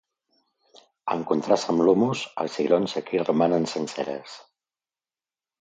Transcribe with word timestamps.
En 1.15 1.19
contrast 1.31 1.69
amb 1.73 1.83
l'hummus, 1.87 2.25
els 2.45 2.57
cigrons 2.61 2.97
aquí 3.03 3.21
romanen 3.29 3.71
senceres. 3.75 4.41